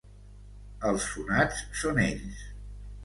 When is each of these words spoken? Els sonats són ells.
Els 0.91 1.05
sonats 1.17 1.61
són 1.83 2.01
ells. 2.07 2.41